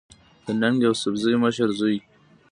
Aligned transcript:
د 0.45 0.47
ننګ 0.61 0.77
يوسفزۍ 0.85 1.33
مشر 1.43 1.69
زوی 1.79 1.97